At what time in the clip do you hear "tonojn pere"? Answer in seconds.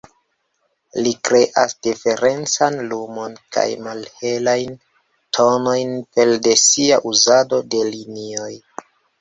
5.39-6.43